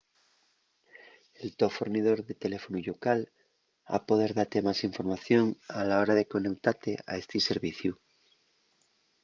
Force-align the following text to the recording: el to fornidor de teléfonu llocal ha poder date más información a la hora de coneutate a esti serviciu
el 1.43 1.49
to 1.59 1.67
fornidor 1.77 2.17
de 2.27 2.33
teléfonu 2.43 2.77
llocal 2.85 3.19
ha 3.93 3.97
poder 4.09 4.31
date 4.39 4.57
más 4.67 4.79
información 4.89 5.45
a 5.79 5.81
la 5.89 5.95
hora 6.01 6.17
de 6.19 6.29
coneutate 6.33 6.91
a 7.11 7.13
esti 7.21 7.39
serviciu 7.49 7.93